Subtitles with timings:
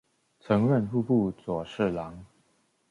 [0.39, 2.25] 曾任户部左侍郎。